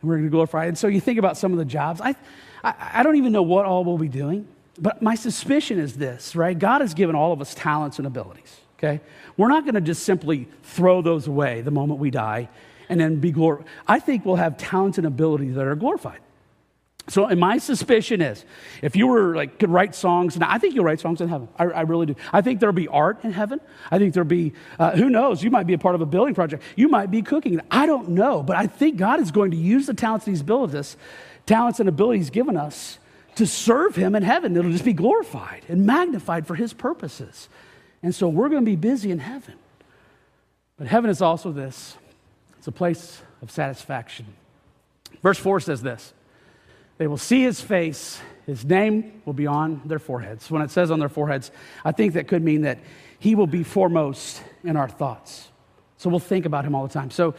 [0.00, 0.66] And we're going to glorify.
[0.66, 2.00] And so you think about some of the jobs.
[2.00, 2.14] I,
[2.62, 4.46] I, I don't even know what all we'll be doing,
[4.78, 6.58] but my suspicion is this, right?
[6.58, 9.00] God has given all of us talents and abilities okay?
[9.36, 12.48] We're not going to just simply throw those away the moment we die
[12.88, 13.66] and then be glorified.
[13.86, 16.20] I think we'll have talents and abilities that are glorified.
[17.08, 18.44] So, and my suspicion is,
[18.82, 21.48] if you were like could write songs, and I think you'll write songs in heaven.
[21.58, 22.16] I, I really do.
[22.32, 23.60] I think there'll be art in heaven.
[23.90, 25.42] I think there'll be, uh, who knows?
[25.42, 26.62] You might be a part of a building project.
[26.76, 27.60] You might be cooking.
[27.70, 30.74] I don't know, but I think God is going to use the talents He's built
[30.74, 30.96] us,
[31.46, 32.98] talents and abilities given us,
[33.36, 34.54] to serve Him in heaven.
[34.56, 37.48] It'll just be glorified and magnified for His purposes.
[38.02, 39.54] And so we're going to be busy in heaven.
[40.76, 41.96] But heaven is also this
[42.58, 44.26] it's a place of satisfaction.
[45.22, 46.12] Verse 4 says this
[46.98, 50.50] They will see his face, his name will be on their foreheads.
[50.50, 51.50] When it says on their foreheads,
[51.84, 52.78] I think that could mean that
[53.18, 55.48] he will be foremost in our thoughts.
[55.96, 57.10] So we'll think about him all the time.
[57.10, 57.34] So,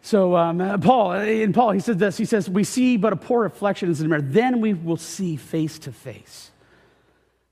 [0.00, 2.16] so um, Paul, in Paul, he says this.
[2.16, 4.22] He says, "We see but a poor reflection in the mirror.
[4.22, 6.50] Then we will see face to face."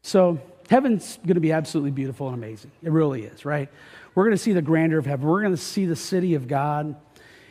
[0.03, 2.73] So Heaven's going to be absolutely beautiful and amazing.
[2.83, 3.69] It really is, right?
[4.15, 5.27] We're going to see the grandeur of heaven.
[5.27, 6.97] We're going to see the city of God.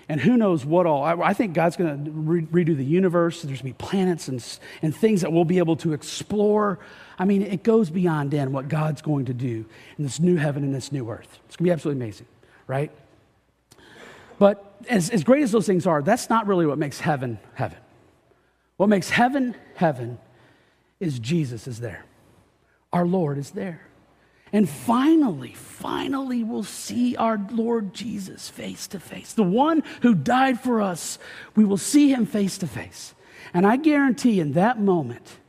[0.08, 1.04] And who knows what all.
[1.04, 3.41] I, I think God's going to re- redo the universe.
[3.41, 4.44] There's going to be planets and,
[4.82, 6.80] and things that we'll be able to explore.
[7.18, 9.65] I mean, it goes beyond then what God's going to do
[9.98, 11.39] in this new heaven and this new earth.
[11.48, 12.28] It's going to be absolutely amazing,
[12.68, 12.91] right?
[14.38, 17.78] But as, as great as those things are, that's not really what makes heaven heaven.
[18.78, 20.20] What makes heaven heaven
[21.00, 22.06] is Jesus is there
[22.96, 23.82] our Lord is there.
[24.56, 29.34] And finally, finally, we'll see our Lord Jesus face to face.
[29.34, 31.20] The one who died for us,
[31.58, 33.13] we will see him face to face.
[33.54, 35.39] And I guarantee in that moment,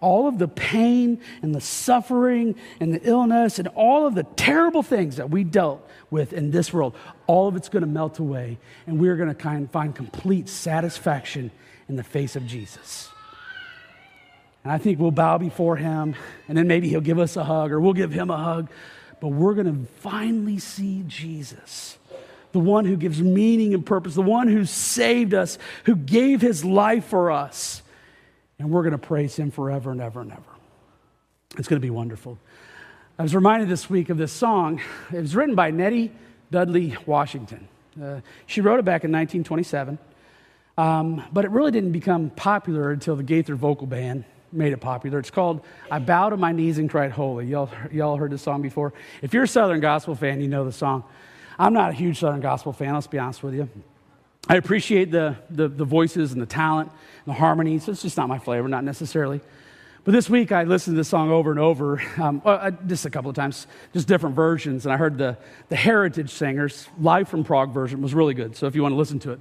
[0.00, 4.82] all of the pain and the suffering and the illness and all of the terrible
[4.82, 8.56] things that we dealt with in this world, all of it's going to melt away.
[8.86, 11.50] And we're going to find complete satisfaction
[11.90, 13.10] in the face of Jesus.
[14.66, 16.16] And I think we'll bow before him,
[16.48, 18.68] and then maybe he'll give us a hug, or we'll give him a hug.
[19.20, 21.96] But we're going to finally see Jesus,
[22.50, 26.64] the one who gives meaning and purpose, the one who saved us, who gave his
[26.64, 27.80] life for us.
[28.58, 30.42] And we're going to praise him forever and ever and ever.
[31.56, 32.36] It's going to be wonderful.
[33.20, 34.80] I was reminded this week of this song.
[35.12, 36.10] It was written by Nettie
[36.50, 37.68] Dudley Washington.
[38.02, 39.96] Uh, she wrote it back in 1927,
[40.76, 44.24] um, but it really didn't become popular until the Gaither Vocal Band
[44.56, 45.18] made it popular.
[45.18, 47.46] It's called I Bow to My Knees and Cried Holy.
[47.46, 48.92] Y'all, y'all heard this song before?
[49.22, 51.04] If you're a Southern Gospel fan, you know the song.
[51.58, 53.68] I'm not a huge Southern Gospel fan, let's be honest with you.
[54.48, 57.88] I appreciate the, the, the voices and the talent and the harmonies.
[57.88, 59.40] It's just not my flavor, not necessarily.
[60.04, 62.40] But this week I listened to this song over and over, um,
[62.86, 64.86] just a couple of times, just different versions.
[64.86, 65.36] And I heard the,
[65.68, 68.54] the Heritage Singers live from Prague version was really good.
[68.54, 69.40] So if you want to listen to it.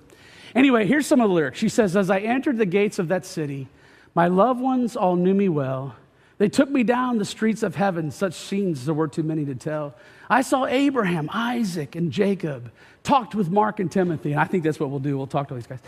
[0.56, 1.60] Anyway, here's some of the lyrics.
[1.60, 3.68] She says, As I entered the gates of that city,
[4.16, 5.96] my loved ones all knew me well.
[6.38, 9.56] They took me down the streets of heaven, such scenes there were too many to
[9.56, 9.94] tell.
[10.30, 12.72] I saw Abraham, Isaac, and Jacob,
[13.04, 15.18] talked with Mark and Timothy, and I think that's what we'll do.
[15.18, 15.80] We'll talk to these guys.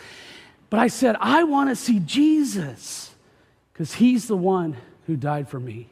[0.69, 3.13] But I said, I want to see Jesus
[3.73, 5.87] because he's the one who died for me.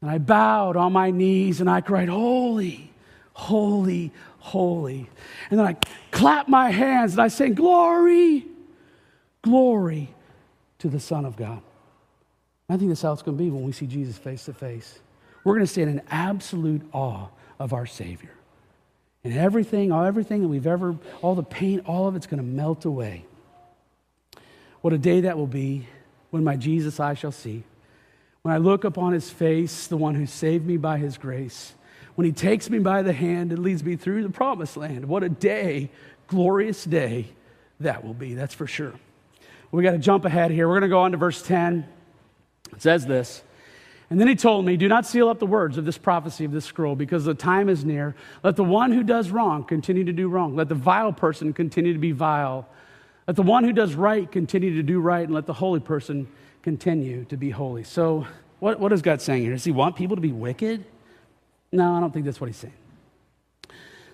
[0.00, 2.90] And I bowed on my knees and I cried, Holy,
[3.32, 5.08] holy, holy.
[5.50, 5.76] And then I
[6.10, 8.46] clapped my hands and I sang, Glory,
[9.42, 10.10] glory
[10.86, 11.60] to the Son of God.
[12.68, 14.98] I think that's how it's going to be when we see Jesus face to face.
[15.44, 18.32] We're going to stand in absolute awe of our Savior.
[19.22, 22.46] And everything, all everything that we've ever, all the pain, all of it's going to
[22.46, 23.24] melt away.
[24.80, 25.86] What a day that will be
[26.30, 27.64] when my Jesus I shall see.
[28.42, 31.74] When I look upon his face, the one who saved me by his grace.
[32.14, 35.06] When he takes me by the hand and leads me through the promised land.
[35.06, 35.90] What a day,
[36.28, 37.26] glorious day
[37.80, 38.94] that will be, that's for sure.
[39.76, 40.66] We got to jump ahead here.
[40.66, 41.86] We're going to go on to verse 10.
[42.72, 43.42] It says this.
[44.08, 46.52] And then he told me, Do not seal up the words of this prophecy of
[46.52, 48.14] this scroll, because the time is near.
[48.42, 50.56] Let the one who does wrong continue to do wrong.
[50.56, 52.66] Let the vile person continue to be vile.
[53.26, 56.26] Let the one who does right continue to do right, and let the holy person
[56.62, 57.84] continue to be holy.
[57.84, 58.26] So,
[58.60, 59.52] what, what is God saying here?
[59.52, 60.86] Does he want people to be wicked?
[61.70, 62.72] No, I don't think that's what he's saying.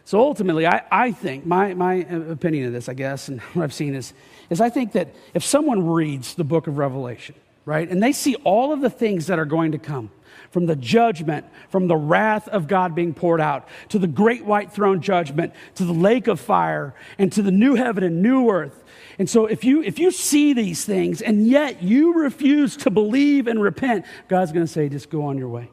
[0.04, 3.74] So ultimately, I, I think, my, my opinion of this, I guess, and what I've
[3.74, 4.12] seen is,
[4.50, 7.34] is I think that if someone reads the book of Revelation,
[7.64, 10.10] right, and they see all of the things that are going to come,
[10.50, 14.70] from the judgment, from the wrath of God being poured out, to the great white
[14.70, 18.84] throne judgment, to the lake of fire, and to the new heaven and new earth.
[19.18, 23.46] And so if you if you see these things and yet you refuse to believe
[23.46, 25.70] and repent, God's going to say just go on your way.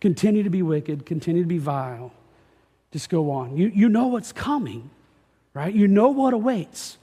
[0.00, 2.12] Continue to be wicked, continue to be vile.
[2.92, 3.56] Just go on.
[3.56, 4.90] You, you know what's coming,
[5.54, 5.74] right?
[5.74, 6.96] You know what awaits,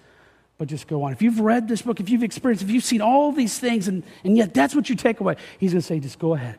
[0.58, 1.12] but just go on.
[1.12, 4.04] If you've read this book, if you've experienced, if you've seen all these things, and,
[4.24, 6.58] and yet that's what you take away, he's going to say, just go ahead.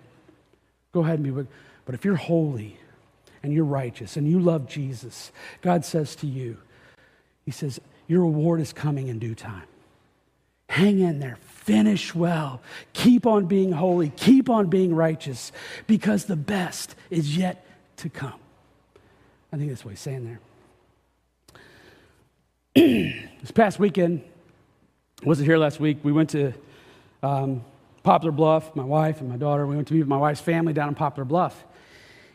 [0.93, 1.53] Go ahead and be wicked.
[1.85, 2.79] But if you're holy
[3.43, 6.57] and you're righteous and you love Jesus, God says to you,
[7.45, 9.65] He says, Your reward is coming in due time.
[10.69, 11.39] Hang in there.
[11.43, 12.61] Finish well.
[12.93, 14.11] Keep on being holy.
[14.11, 15.53] Keep on being righteous
[15.87, 17.65] because the best is yet
[17.99, 18.41] to come.
[19.53, 20.41] I think that's what he's saying there.
[23.41, 24.23] this past weekend,
[25.23, 25.99] wasn't here last week.
[26.03, 26.53] We went to
[27.23, 27.65] um,
[28.03, 29.67] Poplar Bluff, my wife and my daughter.
[29.67, 31.65] We went to meet my wife's family down in Poplar Bluff.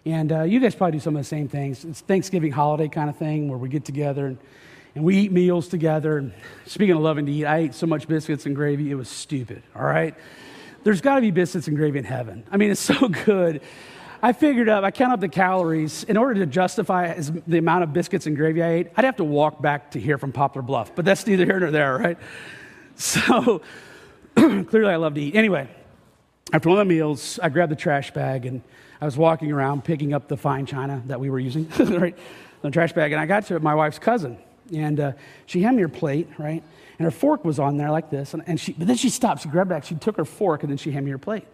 [0.05, 1.85] And uh, you guys probably do some of the same things.
[1.85, 4.37] It's Thanksgiving holiday kind of thing where we get together and,
[4.95, 6.17] and we eat meals together.
[6.17, 6.33] And
[6.65, 9.61] speaking of loving to eat, I ate so much biscuits and gravy, it was stupid,
[9.75, 10.15] all right?
[10.83, 12.43] There's got to be biscuits and gravy in heaven.
[12.51, 13.61] I mean, it's so good.
[14.23, 16.03] I figured up, I count up the calories.
[16.03, 19.23] In order to justify the amount of biscuits and gravy I ate, I'd have to
[19.23, 20.95] walk back to here from Poplar Bluff.
[20.95, 22.17] But that's neither here nor there, right?
[22.97, 23.61] So
[24.35, 25.33] clearly I love to eat.
[25.33, 25.67] Anyway,
[26.53, 28.61] after one of the meals, I grabbed the trash bag and
[28.99, 32.15] I was walking around picking up the fine china that we were using, right?
[32.61, 33.11] The trash bag.
[33.11, 34.37] And I got to my wife's cousin.
[34.71, 35.11] And uh,
[35.47, 36.61] she handed me her plate, right?
[36.99, 38.35] And her fork was on there like this.
[38.35, 39.41] And, and she, but then she stopped.
[39.41, 39.83] She grabbed back.
[39.83, 41.47] She took her fork and then she handed me her plate.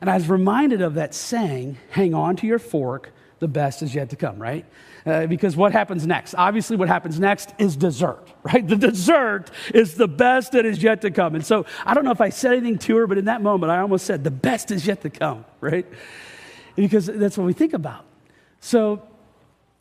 [0.00, 3.94] And I was reminded of that saying, hang on to your fork, the best is
[3.94, 4.64] yet to come, right?
[5.06, 6.34] Uh, because what happens next?
[6.36, 8.66] Obviously, what happens next is dessert, right?
[8.66, 11.34] The dessert is the best that is yet to come.
[11.34, 13.70] And so I don't know if I said anything to her, but in that moment,
[13.70, 15.86] I almost said, the best is yet to come, right?
[16.76, 18.04] Because that's what we think about.
[18.60, 19.02] So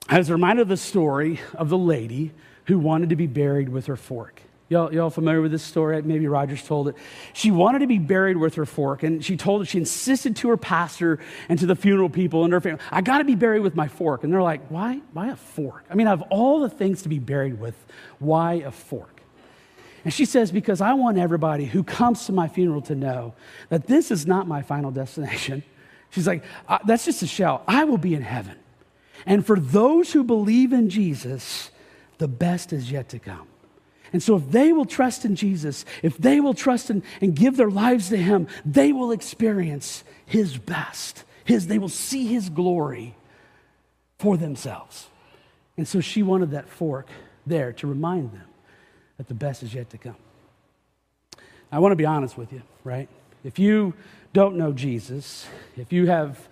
[0.07, 2.31] I was reminded of the story of the lady
[2.65, 4.41] who wanted to be buried with her fork.
[4.69, 6.01] Y'all, y'all familiar with this story?
[6.01, 6.95] Maybe Rogers told it.
[7.31, 10.49] She wanted to be buried with her fork, and she told it, she insisted to
[10.49, 13.61] her pastor and to the funeral people and her family, I got to be buried
[13.61, 14.25] with my fork.
[14.25, 14.99] And they're like, why?
[15.13, 15.85] Why a fork?
[15.89, 17.75] I mean, have all the things to be buried with.
[18.19, 19.21] Why a fork?
[20.03, 23.35] And she says, because I want everybody who comes to my funeral to know
[23.69, 25.63] that this is not my final destination.
[26.09, 27.63] She's like, uh, that's just a shell.
[27.67, 28.57] I will be in heaven.
[29.25, 31.71] And for those who believe in Jesus,
[32.17, 33.47] the best is yet to come.
[34.13, 37.57] And so, if they will trust in Jesus, if they will trust in, and give
[37.57, 41.23] their lives to Him, they will experience His best.
[41.43, 43.15] His, they will see His glory
[44.17, 45.07] for themselves.
[45.77, 47.07] And so, she wanted that fork
[47.45, 48.47] there to remind them
[49.17, 50.15] that the best is yet to come.
[51.71, 53.09] I want to be honest with you, right?
[53.43, 53.93] If you
[54.33, 56.47] don't know Jesus, if you have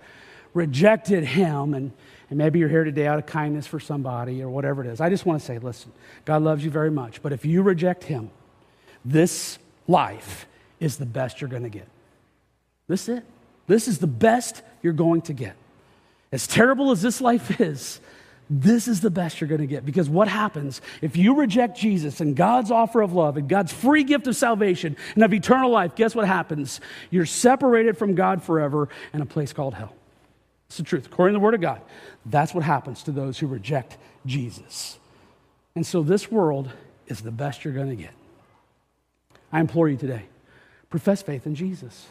[0.53, 1.91] rejected Him and
[2.35, 4.99] and maybe you're here today out of kindness for somebody or whatever it is.
[4.99, 5.93] I just want to say, listen,
[6.25, 7.21] God loves you very much.
[7.21, 8.29] But if you reject Him,
[9.05, 10.45] this life
[10.81, 11.87] is the best you're going to get.
[12.89, 13.23] This is it.
[13.67, 15.55] This is the best you're going to get.
[16.33, 18.01] As terrible as this life is,
[18.49, 19.85] this is the best you're going to get.
[19.85, 24.03] Because what happens if you reject Jesus and God's offer of love and God's free
[24.03, 25.95] gift of salvation and of eternal life?
[25.95, 26.81] Guess what happens?
[27.11, 29.93] You're separated from God forever in a place called hell.
[30.67, 31.05] It's the truth.
[31.05, 31.81] According to the Word of God,
[32.25, 34.97] that's what happens to those who reject Jesus.
[35.75, 36.69] And so this world
[37.07, 38.13] is the best you're going to get.
[39.51, 40.23] I implore you today
[40.89, 42.07] profess faith in Jesus,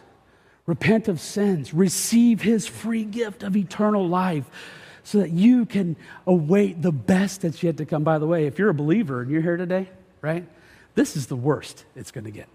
[0.66, 4.44] repent of sins, receive his free gift of eternal life
[5.02, 8.04] so that you can await the best that's yet to come.
[8.04, 9.88] By the way, if you're a believer and you're here today,
[10.20, 10.46] right,
[10.94, 12.48] this is the worst it's going to get.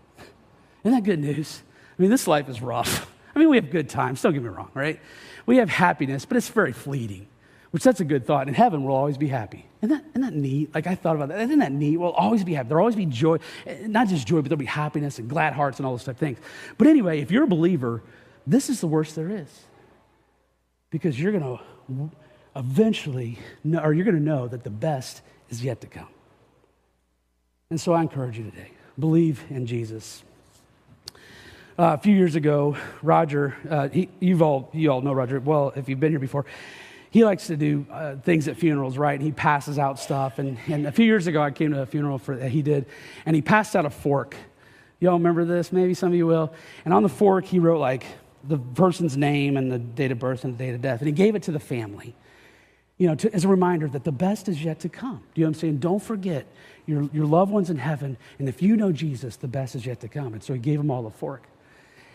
[0.83, 1.61] Isn't that good news?
[1.97, 3.11] I mean, this life is rough.
[3.35, 4.99] I mean, we have good times, don't get me wrong, right?
[5.45, 7.27] We have happiness, but it's very fleeting,
[7.71, 8.47] which that's a good thought.
[8.47, 9.65] In heaven, we'll always be happy.
[9.81, 10.73] Isn't that, isn't that neat?
[10.75, 11.39] Like, I thought about that.
[11.39, 11.97] Isn't that neat?
[11.97, 12.69] We'll always be happy.
[12.69, 13.37] There'll always be joy.
[13.65, 16.15] Eh, not just joy, but there'll be happiness and glad hearts and all those type
[16.15, 16.37] of things.
[16.77, 18.03] But anyway, if you're a believer,
[18.45, 19.47] this is the worst there is.
[20.89, 22.11] Because you're going to
[22.55, 26.07] eventually, know, or you're going to know that the best is yet to come.
[27.69, 30.23] And so I encourage you today believe in Jesus.
[31.79, 35.71] Uh, a few years ago, Roger, uh, he, you've all, you all know Roger well
[35.77, 36.45] if you've been here before.
[37.09, 39.13] He likes to do uh, things at funerals, right?
[39.13, 40.39] And he passes out stuff.
[40.39, 42.85] And, and a few years ago, I came to a funeral for, that he did,
[43.25, 44.35] and he passed out a fork.
[44.99, 45.71] Y'all remember this?
[45.71, 46.51] Maybe some of you will.
[46.83, 48.05] And on the fork, he wrote like
[48.43, 50.99] the person's name and the date of birth and the date of death.
[50.99, 52.13] And he gave it to the family,
[52.97, 55.23] you know, to, as a reminder that the best is yet to come.
[55.33, 55.77] Do you know what I'm saying?
[55.77, 56.45] Don't forget
[56.85, 58.17] your, your loved ones in heaven.
[58.37, 60.33] And if you know Jesus, the best is yet to come.
[60.33, 61.43] And so he gave them all a fork.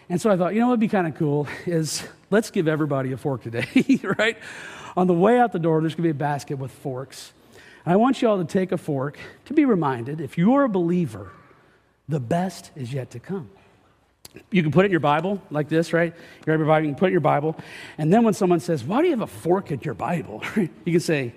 [0.08, 2.68] And so I thought, you know what would be kind of cool is let's give
[2.68, 4.38] everybody a fork today, right?
[4.96, 7.32] On the way out the door, there's going to be a basket with forks.
[7.84, 10.68] And I want you all to take a fork to be reminded if you're a
[10.68, 11.32] believer,
[12.08, 13.50] the best is yet to come.
[14.50, 16.12] You can put it in your Bible like this, right?
[16.12, 17.56] You grab your Bible, you can put it in your Bible.
[17.98, 20.42] And then when someone says, Why do you have a fork in your Bible?
[20.56, 21.32] you can say,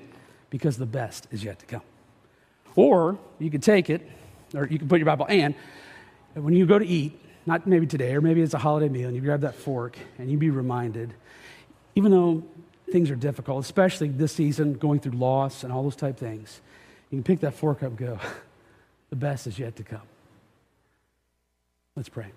[0.50, 1.82] Because the best is yet to come.
[2.76, 4.10] Or you can take it,
[4.56, 5.54] or you can put your Bible, and
[6.34, 9.16] when you go to eat, not maybe today, or maybe it's a holiday meal, and
[9.16, 11.14] you grab that fork and you be reminded,
[11.96, 12.44] even though
[12.92, 16.60] things are difficult, especially this season, going through loss and all those type things,
[17.10, 18.20] you can pick that fork up and go,
[19.10, 20.02] the best is yet to come.
[21.96, 22.32] Let's pray.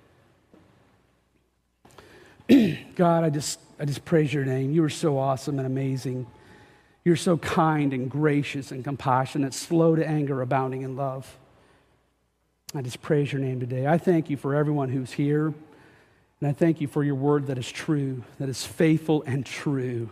[2.95, 4.71] God, I just, I just praise your name.
[4.71, 6.27] You are so awesome and amazing.
[7.05, 11.37] You're so kind and gracious and compassionate, slow to anger, abounding in love.
[12.75, 13.87] I just praise your name today.
[13.87, 15.47] I thank you for everyone who's here.
[16.41, 20.09] And I thank you for your word that is true, that is faithful and true.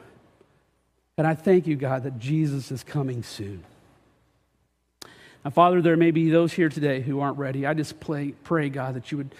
[1.17, 3.65] And I thank you, God, that Jesus is coming soon.
[5.45, 7.65] Now, Father, there may be those here today who aren't ready.
[7.65, 9.35] I just pray, pray, God, that you would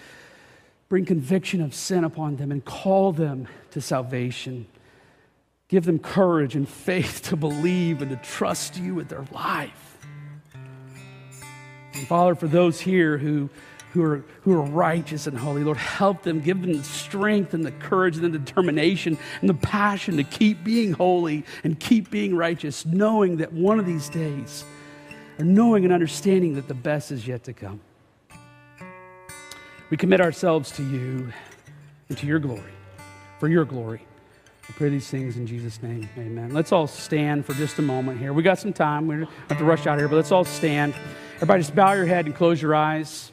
[0.87, 4.65] bring conviction of sin upon them and call them to salvation.
[5.67, 9.88] Give them courage and faith to believe and to trust you with their life.
[11.99, 13.49] And Father, for those here who,
[13.91, 17.65] who, are, who are righteous and holy, Lord, help them, give them the strength and
[17.65, 22.35] the courage and the determination and the passion to keep being holy and keep being
[22.35, 24.63] righteous, knowing that one of these days,
[25.37, 27.81] or knowing and understanding that the best is yet to come.
[29.89, 31.33] We commit ourselves to you
[32.07, 32.73] and to your glory,
[33.39, 34.01] for your glory.
[34.69, 36.07] We pray these things in Jesus' name.
[36.17, 36.53] Amen.
[36.53, 38.31] Let's all stand for just a moment here.
[38.31, 39.07] We got some time.
[39.07, 40.93] We have to rush out here, but let's all stand.
[41.39, 43.31] Everybody, just bow your head and close your eyes.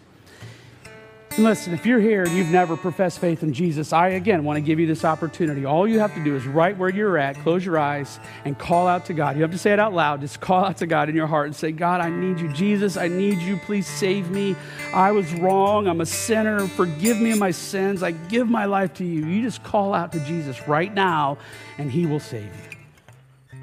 [1.33, 4.59] And listen, if you're here and you've never professed faith in Jesus, I again want
[4.59, 5.65] to give you this opportunity.
[5.65, 8.87] All you have to do is right where you're at, close your eyes, and call
[8.87, 9.35] out to God.
[9.35, 10.21] You have to say it out loud.
[10.21, 12.47] Just call out to God in your heart and say, God, I need you.
[12.53, 13.57] Jesus, I need you.
[13.57, 14.55] Please save me.
[14.95, 15.89] I was wrong.
[15.89, 16.69] I'm a sinner.
[16.69, 18.05] Forgive me of my sins.
[18.05, 19.27] I give my life to you.
[19.27, 21.39] You just call out to Jesus right now,
[21.77, 23.61] and He will save you.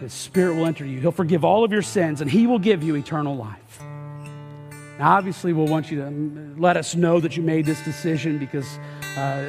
[0.00, 0.98] His Spirit will enter you.
[0.98, 3.71] He'll forgive all of your sins, and He will give you eternal life.
[4.98, 8.78] Now, obviously, we'll want you to let us know that you made this decision because
[9.16, 9.40] uh,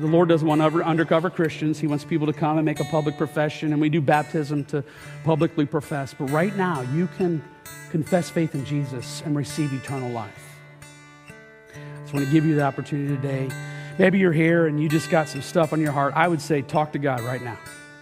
[0.00, 1.78] the Lord doesn't want undercover Christians.
[1.78, 4.84] He wants people to come and make a public profession, and we do baptism to
[5.24, 6.14] publicly profess.
[6.14, 7.42] But right now, you can
[7.90, 10.58] confess faith in Jesus and receive eternal life.
[11.74, 13.48] I just want to give you the opportunity today.
[13.98, 16.14] Maybe you're here and you just got some stuff on your heart.
[16.16, 17.58] I would say, talk to God right now.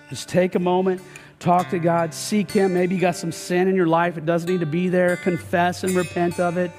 [0.09, 1.03] Just take a moment,
[1.39, 2.75] talk to God, seek Him.
[2.75, 5.17] Maybe you got some sin in your life, it doesn't need to be there.
[5.17, 6.71] Confess and repent of it.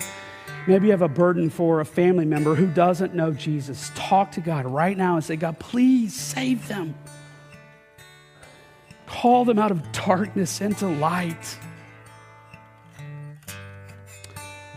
[0.67, 3.91] Maybe you have a burden for a family member who doesn't know Jesus.
[3.95, 6.95] Talk to God right now and say, God, please save them.
[9.07, 11.57] Call them out of darkness into light.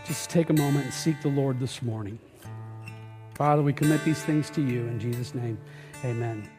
[0.05, 2.17] Just take a moment and seek the Lord this morning.
[3.35, 5.57] Father, we commit these things to you in Jesus' name.
[6.03, 6.49] Amen.